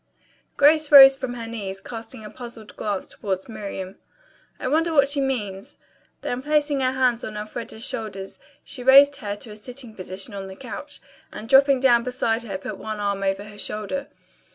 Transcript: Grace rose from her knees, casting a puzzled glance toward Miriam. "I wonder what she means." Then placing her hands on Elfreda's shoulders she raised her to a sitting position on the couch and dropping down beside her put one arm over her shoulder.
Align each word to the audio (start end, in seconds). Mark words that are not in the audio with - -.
Grace 0.57 0.91
rose 0.91 1.15
from 1.15 1.35
her 1.35 1.45
knees, 1.45 1.79
casting 1.79 2.25
a 2.25 2.29
puzzled 2.31 2.75
glance 2.75 3.05
toward 3.05 3.47
Miriam. 3.47 3.97
"I 4.59 4.67
wonder 4.67 4.91
what 4.91 5.07
she 5.07 5.21
means." 5.21 5.77
Then 6.21 6.41
placing 6.41 6.79
her 6.79 6.93
hands 6.93 7.23
on 7.23 7.37
Elfreda's 7.37 7.85
shoulders 7.85 8.39
she 8.63 8.81
raised 8.81 9.17
her 9.17 9.35
to 9.35 9.51
a 9.51 9.55
sitting 9.55 9.93
position 9.93 10.33
on 10.33 10.47
the 10.47 10.55
couch 10.55 11.01
and 11.31 11.47
dropping 11.47 11.81
down 11.81 12.01
beside 12.01 12.41
her 12.41 12.57
put 12.57 12.79
one 12.79 12.99
arm 12.99 13.21
over 13.21 13.43
her 13.43 13.59
shoulder. 13.59 14.07